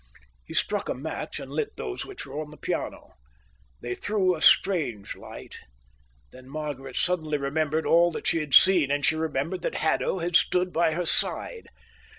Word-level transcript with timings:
He 0.43 0.55
struck 0.55 0.89
a 0.89 0.95
match 0.95 1.39
and 1.39 1.51
lit 1.51 1.75
those 1.77 2.07
which 2.07 2.25
were 2.25 2.41
on 2.41 2.49
the 2.49 2.57
piano. 2.57 3.11
They 3.83 3.93
threw 3.93 4.35
a 4.35 4.41
strange 4.41 5.15
light. 5.15 5.57
Then 6.31 6.49
Margaret 6.49 6.95
suddenly 6.95 7.37
remembered 7.37 7.85
all 7.85 8.09
that 8.13 8.25
she 8.25 8.39
had 8.39 8.55
seen, 8.55 8.89
and 8.89 9.05
she 9.05 9.15
remembered 9.15 9.61
that 9.61 9.75
Haddo 9.75 10.17
had 10.17 10.35
stood 10.35 10.73
by 10.73 10.93
her 10.93 11.05
side. 11.05 11.67